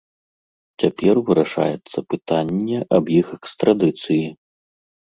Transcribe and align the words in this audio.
Цяпер 0.83 1.15
вырашаецца 1.27 1.97
пытанне 2.15 2.77
аб 3.01 3.15
іх 3.21 3.27
экстрадыцыі. 3.39 4.23